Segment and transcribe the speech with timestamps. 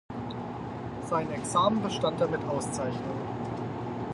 [1.03, 3.19] Sein Examen bestand er mit Auszeichnung.